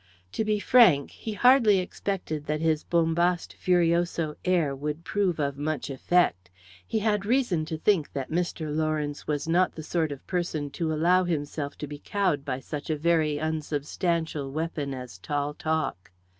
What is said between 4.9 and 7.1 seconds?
prove of much effect. He